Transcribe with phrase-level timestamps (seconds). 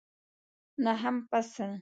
[0.83, 1.71] نهم فصل